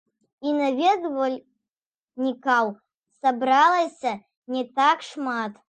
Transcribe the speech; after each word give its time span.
І 0.51 0.51
наведвальнікаў 0.59 2.71
сабралася 3.21 4.17
не 4.59 4.63
так 4.83 5.09
шмат. 5.13 5.53